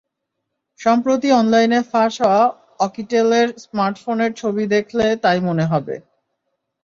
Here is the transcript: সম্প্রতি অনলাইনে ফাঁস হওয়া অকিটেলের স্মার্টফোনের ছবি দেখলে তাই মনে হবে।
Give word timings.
সম্প্রতি 0.79 1.29
অনলাইনে 1.31 1.79
ফাঁস 1.91 2.13
হওয়া 2.21 2.43
অকিটেলের 2.79 3.47
স্মার্টফোনের 3.63 4.31
ছবি 4.33 4.63
দেখলে 4.75 5.05
তাই 5.23 5.39
মনে 5.47 5.65
হবে। 5.71 5.95